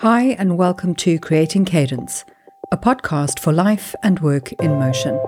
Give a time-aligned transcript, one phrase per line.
[0.00, 2.26] Hi, and welcome to Creating Cadence,
[2.70, 5.18] a podcast for life and work in motion.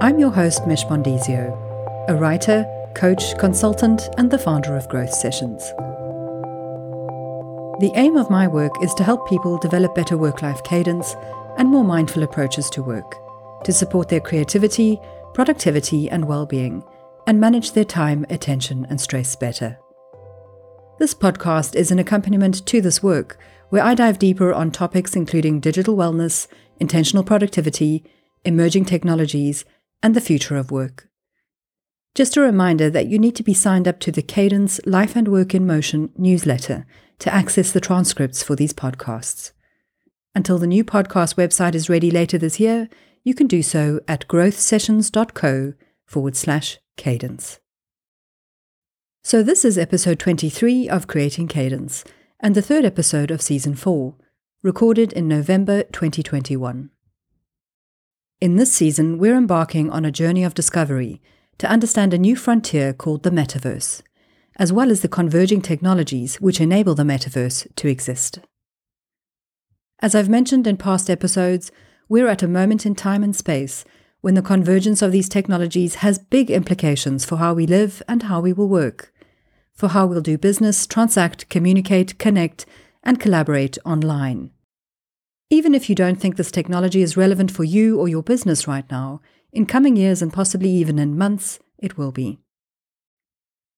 [0.00, 1.50] I'm your host, Mich Bondesio,
[2.06, 2.64] a writer,
[2.94, 5.62] coach, consultant, and the founder of Growth Sessions.
[7.80, 11.16] The aim of my work is to help people develop better work life cadence
[11.58, 13.16] and more mindful approaches to work,
[13.64, 15.00] to support their creativity,
[15.34, 16.82] productivity, and well being,
[17.26, 19.78] and manage their time, attention, and stress better.
[20.98, 23.38] This podcast is an accompaniment to this work,
[23.70, 26.46] where I dive deeper on topics including digital wellness,
[26.78, 28.04] intentional productivity,
[28.44, 29.64] emerging technologies,
[30.02, 31.08] and the future of work.
[32.14, 35.28] Just a reminder that you need to be signed up to the Cadence Life and
[35.28, 36.84] Work in Motion newsletter
[37.20, 39.52] to access the transcripts for these podcasts.
[40.34, 42.88] Until the new podcast website is ready later this year,
[43.22, 45.74] you can do so at growthsessions.co
[46.06, 47.60] forward slash cadence.
[49.22, 52.04] So, this is episode 23 of Creating Cadence
[52.40, 54.14] and the third episode of season 4,
[54.62, 56.90] recorded in November 2021.
[58.40, 61.20] In this season, we're embarking on a journey of discovery
[61.58, 64.00] to understand a new frontier called the metaverse,
[64.56, 68.38] as well as the converging technologies which enable the metaverse to exist.
[70.00, 71.70] As I've mentioned in past episodes,
[72.10, 73.84] we're at a moment in time and space
[74.20, 78.40] when the convergence of these technologies has big implications for how we live and how
[78.40, 79.14] we will work,
[79.72, 82.66] for how we'll do business, transact, communicate, connect,
[83.04, 84.50] and collaborate online.
[85.50, 88.90] Even if you don't think this technology is relevant for you or your business right
[88.90, 89.20] now,
[89.52, 92.40] in coming years and possibly even in months, it will be.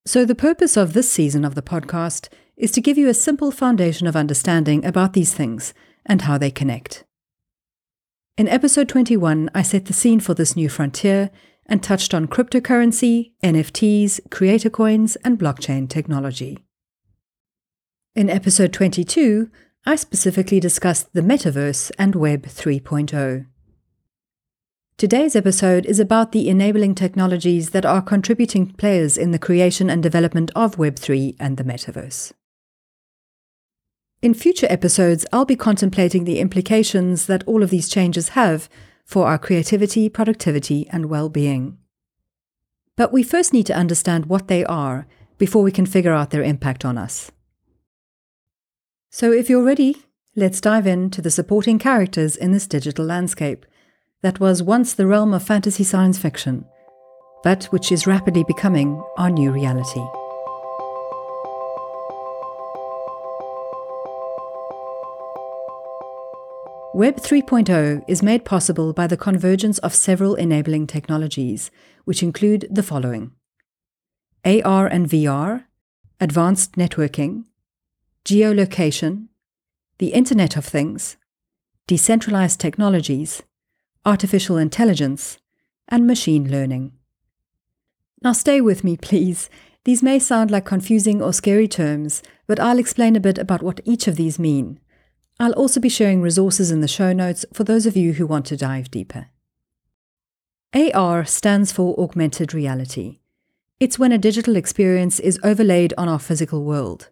[0.07, 3.51] So, the purpose of this season of the podcast is to give you a simple
[3.51, 7.03] foundation of understanding about these things and how they connect.
[8.35, 11.29] In episode 21, I set the scene for this new frontier
[11.67, 16.57] and touched on cryptocurrency, NFTs, creator coins, and blockchain technology.
[18.15, 19.51] In episode 22,
[19.85, 23.45] I specifically discussed the metaverse and Web 3.0.
[24.97, 30.01] Today's episode is about the enabling technologies that are contributing players in the creation and
[30.01, 32.33] development of Web3 and the metaverse.
[34.23, 38.69] In future episodes, I'll be contemplating the implications that all of these changes have
[39.03, 41.77] for our creativity, productivity, and well being.
[42.95, 45.07] But we first need to understand what they are
[45.37, 47.33] before we can figure out their impact on us.
[49.09, 49.97] So, if you're ready,
[50.37, 53.65] let's dive into the supporting characters in this digital landscape
[54.21, 56.63] that was once the realm of fantasy science fiction,
[57.43, 60.22] but which is rapidly becoming our new reality.
[66.95, 71.71] Web 3.0 is made possible by the convergence of several enabling technologies,
[72.05, 73.31] which include the following
[74.45, 75.63] AR and VR,
[76.21, 77.45] advanced networking,
[78.25, 79.29] geolocation,
[79.97, 81.17] the Internet of Things,
[81.87, 83.41] decentralized technologies,
[84.05, 85.39] artificial intelligence,
[85.87, 86.91] and machine learning.
[88.21, 89.49] Now, stay with me, please.
[89.83, 93.81] These may sound like confusing or scary terms, but I'll explain a bit about what
[93.83, 94.79] each of these mean.
[95.43, 98.45] I'll also be sharing resources in the show notes for those of you who want
[98.45, 99.27] to dive deeper.
[100.73, 103.19] AR stands for augmented reality.
[103.77, 107.09] It's when a digital experience is overlaid on our physical world.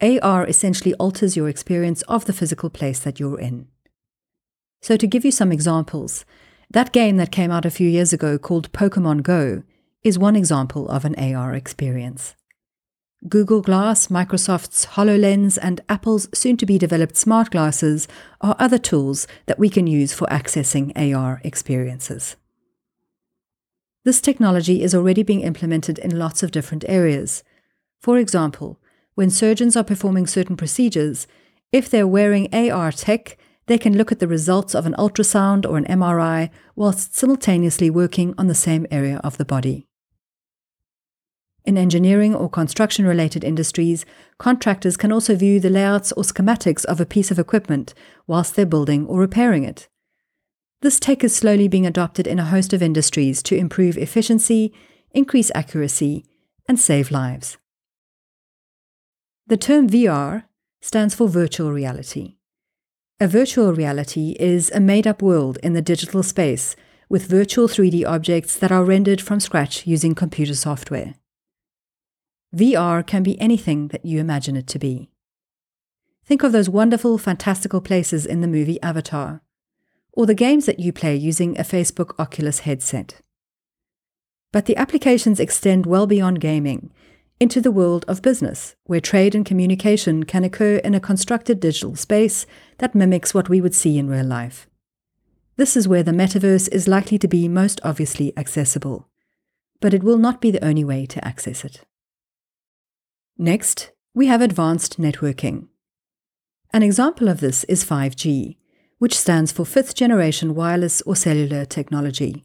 [0.00, 3.66] AR essentially alters your experience of the physical place that you're in.
[4.80, 6.24] So, to give you some examples,
[6.70, 9.64] that game that came out a few years ago called Pokemon Go
[10.04, 12.36] is one example of an AR experience.
[13.26, 18.06] Google Glass, Microsoft's HoloLens, and Apple's soon to be developed smart glasses
[18.40, 22.36] are other tools that we can use for accessing AR experiences.
[24.04, 27.42] This technology is already being implemented in lots of different areas.
[28.00, 28.78] For example,
[29.16, 31.26] when surgeons are performing certain procedures,
[31.72, 33.36] if they're wearing AR tech,
[33.66, 38.32] they can look at the results of an ultrasound or an MRI whilst simultaneously working
[38.38, 39.87] on the same area of the body.
[41.68, 44.06] In engineering or construction related industries,
[44.38, 47.92] contractors can also view the layouts or schematics of a piece of equipment
[48.26, 49.86] whilst they're building or repairing it.
[50.80, 54.72] This tech is slowly being adopted in a host of industries to improve efficiency,
[55.10, 56.24] increase accuracy,
[56.66, 57.58] and save lives.
[59.46, 60.44] The term VR
[60.80, 62.36] stands for virtual reality.
[63.20, 66.76] A virtual reality is a made up world in the digital space
[67.10, 71.16] with virtual 3D objects that are rendered from scratch using computer software.
[72.54, 75.10] VR can be anything that you imagine it to be.
[76.24, 79.42] Think of those wonderful, fantastical places in the movie Avatar,
[80.12, 83.20] or the games that you play using a Facebook Oculus headset.
[84.52, 86.90] But the applications extend well beyond gaming
[87.40, 91.94] into the world of business, where trade and communication can occur in a constructed digital
[91.94, 92.46] space
[92.78, 94.68] that mimics what we would see in real life.
[95.56, 99.08] This is where the metaverse is likely to be most obviously accessible,
[99.80, 101.84] but it will not be the only way to access it.
[103.40, 105.68] Next, we have advanced networking.
[106.72, 108.56] An example of this is 5G,
[108.98, 112.44] which stands for fifth generation wireless or cellular technology.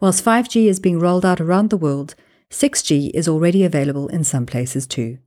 [0.00, 2.14] Whilst 5G is being rolled out around the world,
[2.48, 5.18] 6G is already available in some places too.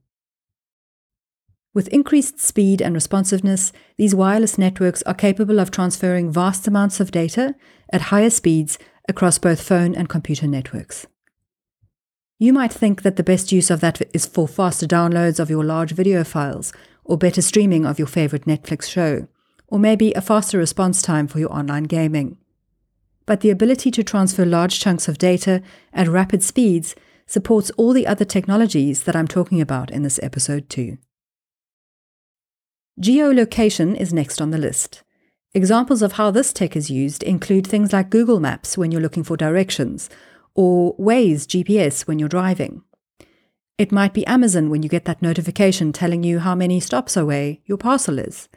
[1.74, 7.10] With increased speed and responsiveness, these wireless networks are capable of transferring vast amounts of
[7.10, 7.56] data
[7.92, 11.06] at higher speeds across both phone and computer networks.
[12.42, 15.62] You might think that the best use of that is for faster downloads of your
[15.62, 16.72] large video files,
[17.04, 19.28] or better streaming of your favorite Netflix show,
[19.68, 22.36] or maybe a faster response time for your online gaming.
[23.26, 25.62] But the ability to transfer large chunks of data
[25.92, 26.96] at rapid speeds
[27.28, 30.98] supports all the other technologies that I'm talking about in this episode too.
[33.00, 35.04] Geolocation is next on the list.
[35.54, 39.22] Examples of how this tech is used include things like Google Maps when you're looking
[39.22, 40.10] for directions,
[40.54, 42.82] or Waze GPS when you're driving.
[43.78, 47.62] It might be Amazon when you get that notification telling you how many stops away
[47.64, 48.48] your parcel is.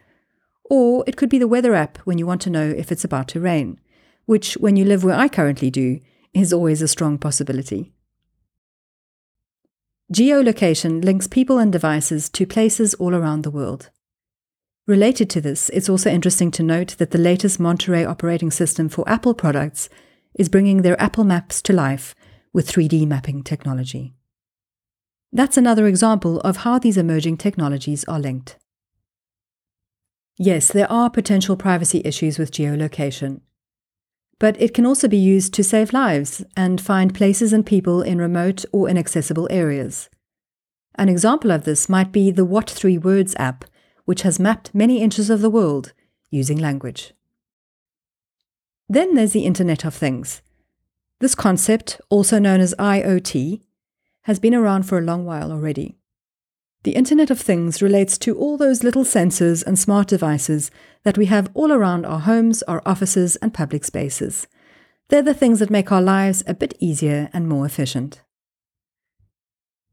[0.70, 3.28] Or it could be the weather app when you want to know if it's about
[3.30, 3.80] to rain,
[4.26, 6.00] which, when you live where I currently do,
[6.34, 7.94] is always a strong possibility.
[10.14, 13.90] Geolocation links people and devices to places all around the world.
[14.86, 19.08] Related to this, it's also interesting to note that the latest Monterey operating system for
[19.10, 19.90] Apple products
[20.36, 22.14] is bringing their Apple Maps to life
[22.54, 24.14] with 3D mapping technology.
[25.32, 28.58] That's another example of how these emerging technologies are linked.
[30.38, 33.42] Yes, there are potential privacy issues with geolocation,
[34.40, 38.20] but it can also be used to save lives and find places and people in
[38.20, 40.10] remote or inaccessible areas.
[40.96, 43.66] An example of this might be the What Three Words app,
[44.06, 45.94] which has mapped many inches of the world
[46.30, 47.14] using language.
[48.88, 50.42] Then there's the Internet of Things.
[51.20, 53.62] This concept, also known as IoT,
[54.24, 55.98] has been around for a long while already.
[56.84, 60.70] The Internet of Things relates to all those little sensors and smart devices
[61.04, 64.46] that we have all around our homes, our offices, and public spaces.
[65.08, 68.22] They're the things that make our lives a bit easier and more efficient.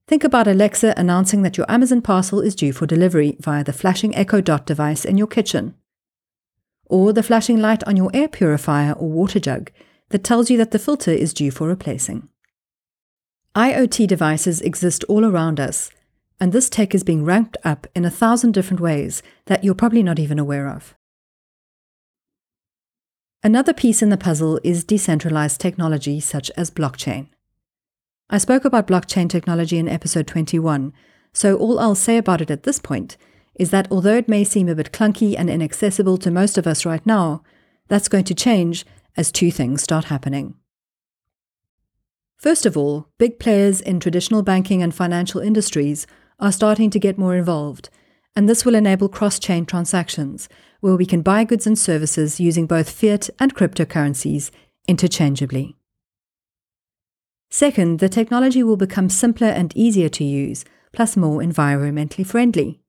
[0.07, 4.15] Think about Alexa announcing that your Amazon parcel is due for delivery via the flashing
[4.15, 5.75] Echo Dot device in your kitchen,
[6.93, 9.73] or the flashing light on your air purifier or water jug
[10.11, 12.29] that tells you that the filter is due for replacing.
[13.57, 15.91] IoT devices exist all around us
[16.39, 20.03] and this tech is being ramped up in a thousand different ways that you're probably
[20.03, 20.95] not even aware of.
[23.43, 27.29] Another piece in the puzzle is decentralized technology such as blockchain.
[28.29, 30.93] I spoke about blockchain technology in episode 21,
[31.33, 33.17] so all I'll say about it at this point
[33.55, 36.87] is that although it may seem a bit clunky and inaccessible to most of us
[36.87, 37.43] right now,
[37.89, 38.85] that's going to change
[39.17, 40.55] as two things start happening.
[42.39, 46.07] First of all, big players in traditional banking and financial industries
[46.41, 47.89] are starting to get more involved,
[48.35, 50.49] and this will enable cross chain transactions,
[50.81, 54.51] where we can buy goods and services using both fiat and cryptocurrencies
[54.89, 55.77] interchangeably.
[57.49, 62.82] Second, the technology will become simpler and easier to use, plus more environmentally friendly.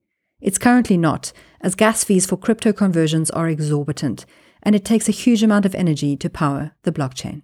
[0.44, 4.28] It's currently not, as gas fees for crypto conversions are exorbitant,
[4.62, 7.42] and it takes a huge amount of energy to power the blockchain.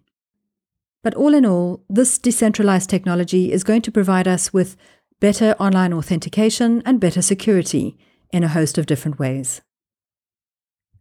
[1.01, 4.77] But all in all, this decentralized technology is going to provide us with
[5.19, 7.97] better online authentication, and better security
[8.31, 9.61] in a host of different ways.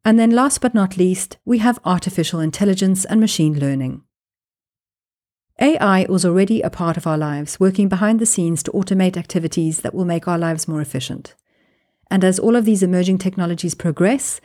[0.04, 4.02] And then, last but not least, we have artificial intelligence and machine learning.
[5.60, 9.80] AI was already a part of our lives, working behind the scenes to automate activities
[9.80, 11.34] that will make our lives more efficient.
[12.10, 14.40] And as all of these emerging technologies progress,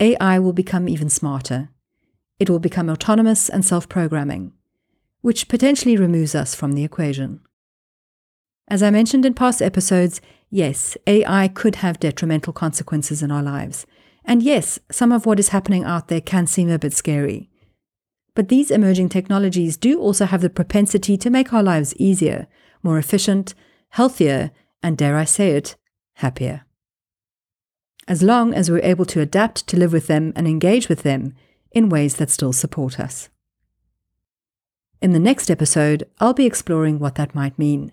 [0.00, 1.70] AI will become even smarter.
[2.38, 4.52] It will become autonomous and self programming,
[5.20, 7.40] which potentially removes us from the equation.
[8.68, 10.20] As I mentioned in past episodes,
[10.50, 13.86] yes, AI could have detrimental consequences in our lives.
[14.24, 17.48] And yes, some of what is happening out there can seem a bit scary.
[18.34, 22.46] But these emerging technologies do also have the propensity to make our lives easier,
[22.82, 23.54] more efficient,
[23.88, 25.76] healthier, and dare I say it,
[26.14, 26.67] happier.
[28.08, 31.34] As long as we're able to adapt to live with them and engage with them
[31.70, 33.28] in ways that still support us.
[35.02, 37.92] In the next episode, I'll be exploring what that might mean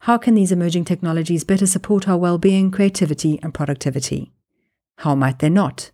[0.00, 4.30] how can these emerging technologies better support our well being, creativity, and productivity?
[4.98, 5.90] How might they not?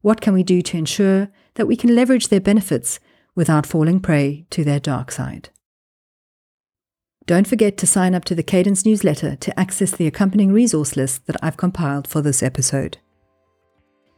[0.00, 3.00] What can we do to ensure that we can leverage their benefits
[3.34, 5.50] without falling prey to their dark side?
[7.26, 11.26] Don't forget to sign up to the Cadence newsletter to access the accompanying resource list
[11.26, 12.98] that I've compiled for this episode.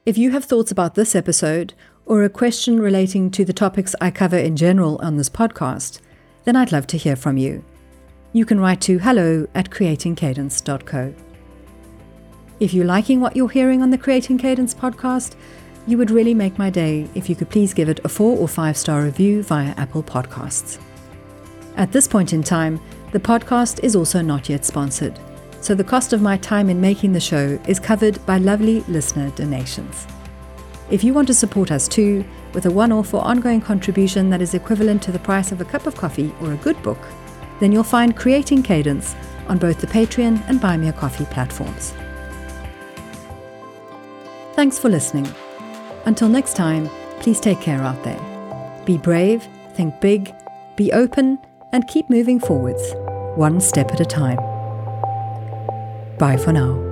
[0.04, 1.72] If you have thoughts about this episode
[2.04, 6.00] or a question relating to the topics I cover in general on this podcast,
[6.44, 7.64] then I'd love to hear from you.
[8.34, 11.14] You can write to hello at creatingcadence.co.
[12.60, 15.34] If you're liking what you're hearing on the Creating Cadence podcast,
[15.86, 18.48] you would really make my day if you could please give it a four or
[18.48, 20.78] five star review via Apple Podcasts.
[21.76, 22.80] At this point in time,
[23.12, 25.18] the podcast is also not yet sponsored
[25.60, 29.30] so the cost of my time in making the show is covered by lovely listener
[29.30, 30.06] donations.
[30.90, 32.24] If you want to support us too,
[32.54, 35.64] with a one off or ongoing contribution that is equivalent to the price of a
[35.64, 36.98] cup of coffee or a good book,
[37.60, 39.14] then you'll find Creating Cadence
[39.48, 41.92] on both the Patreon and Buy Me a Coffee platforms.
[44.54, 45.28] Thanks for listening.
[46.06, 46.88] Until next time,
[47.20, 48.82] please take care out there.
[48.86, 50.34] Be brave, think big,
[50.76, 51.38] be open,
[51.72, 52.82] and keep moving forwards,
[53.36, 54.38] one step at a time.
[56.18, 56.87] Bye for now.